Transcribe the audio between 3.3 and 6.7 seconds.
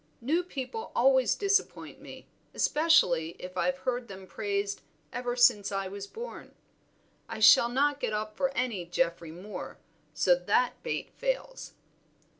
if I've heard them praised ever since I was born.